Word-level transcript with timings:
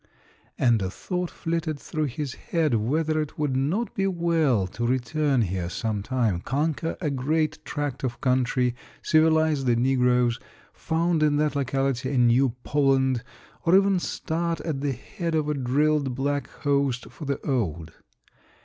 And 0.57 0.81
a 0.81 0.89
thought 0.89 1.29
flitted 1.29 1.77
through 1.77 2.05
his 2.05 2.33
head 2.33 2.73
whether 2.73 3.21
it 3.21 3.37
would 3.37 3.55
not 3.55 3.93
be 3.93 4.07
well 4.07 4.65
to 4.65 4.87
return 4.87 5.43
here 5.43 5.69
sometime, 5.69 6.39
conquer 6.41 6.97
a 6.99 7.11
great 7.11 7.63
tract 7.65 8.03
of 8.03 8.19
country, 8.19 8.73
civilize 9.03 9.65
the 9.65 9.75
negroes, 9.75 10.39
found 10.73 11.21
in 11.21 11.35
that 11.35 11.55
locality 11.55 12.09
a 12.09 12.17
new 12.17 12.55
Poland, 12.63 13.21
or 13.63 13.77
even 13.77 13.99
start 13.99 14.59
at 14.61 14.81
the 14.81 14.93
head 14.93 15.35
of 15.35 15.47
a 15.47 15.53
drilled 15.53 16.15
black 16.15 16.47
host 16.47 17.11
for 17.11 17.25
the 17.25 17.39
old. 17.47 17.93